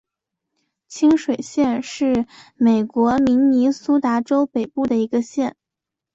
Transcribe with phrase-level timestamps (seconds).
[0.87, 5.55] 清水县是美国明尼苏达州北部的一个县。